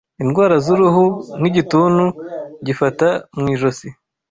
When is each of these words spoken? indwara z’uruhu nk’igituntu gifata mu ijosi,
indwara 0.23 0.55
z’uruhu 0.65 1.05
nk’igituntu 1.39 2.05
gifata 2.65 3.07
mu 3.39 3.45
ijosi, 3.53 3.87